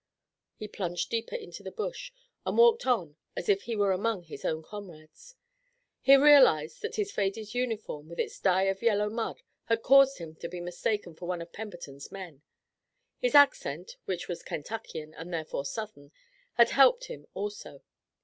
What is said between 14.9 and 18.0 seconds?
and therefore Southern, had helped him also.